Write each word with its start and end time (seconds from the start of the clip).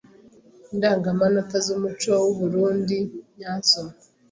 Indangamanota 0.71 1.55
z’umuco 1.65 2.11
w’u 2.25 2.33
Burunndi 2.39 2.97
nyazo. 3.37 3.81